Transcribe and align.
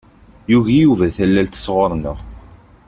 Yugi 0.51 0.75
Yuba 0.83 1.05
tallalt 1.15 1.53
sɣur-neɣ. 1.59 2.17